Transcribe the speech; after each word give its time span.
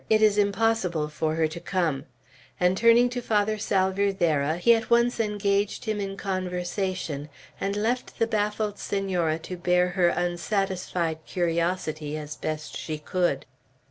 It 0.09 0.23
is 0.23 0.39
impossible 0.39 1.09
for 1.09 1.35
her 1.35 1.47
to 1.47 1.59
come;" 1.59 2.05
and 2.59 2.75
turning 2.75 3.07
to 3.09 3.21
Father 3.21 3.59
Salvierderra, 3.59 4.57
he 4.57 4.73
at 4.73 4.89
once 4.89 5.19
engaged 5.19 5.85
him 5.85 5.99
in 5.99 6.17
conversation, 6.17 7.29
and 7.59 7.75
left 7.75 8.17
the 8.17 8.25
baffled 8.25 8.79
Senora 8.79 9.37
to 9.37 9.57
bear 9.57 9.89
her 9.89 10.09
unsatisfied 10.09 11.23
curiosity 11.27 12.17
as 12.17 12.35
best 12.35 12.75
she 12.75 12.97
could. 12.97 13.45